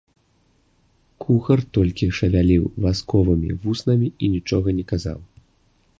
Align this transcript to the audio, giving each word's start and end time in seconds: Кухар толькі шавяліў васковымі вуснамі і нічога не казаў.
Кухар 1.23 1.59
толькі 1.77 2.09
шавяліў 2.21 2.63
васковымі 2.85 3.51
вуснамі 3.67 4.07
і 4.23 4.35
нічога 4.37 4.67
не 4.79 4.83
казаў. 4.95 5.19